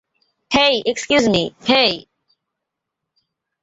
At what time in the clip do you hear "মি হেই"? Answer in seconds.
1.29-1.93